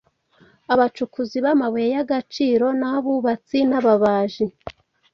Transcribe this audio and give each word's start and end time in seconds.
abacukuzi 0.73 1.37
bamabuye 1.45 1.87
yagaciro 1.97 2.65
nabubatsi 2.79 3.57
nababaji 3.69 4.45